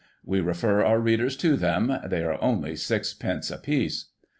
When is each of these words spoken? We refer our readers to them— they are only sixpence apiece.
We 0.25 0.41
refer 0.41 0.83
our 0.83 0.99
readers 0.99 1.37
to 1.37 1.55
them— 1.55 1.95
they 2.09 2.23
are 2.23 2.41
only 2.41 2.75
sixpence 2.75 3.51
apiece. 3.51 4.05